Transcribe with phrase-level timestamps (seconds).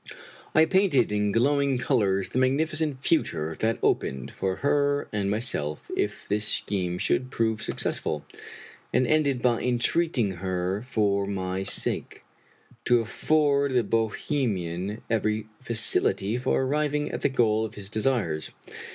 [0.55, 6.27] I painted in glowing colors the magnificent future that opened for her and myself if
[6.27, 8.25] this scheme should prove successful,
[8.91, 12.23] and ended by entreating her, for my sake,
[12.85, 18.49] to afford the Bohemian every facility for arriving at the goal of his desires.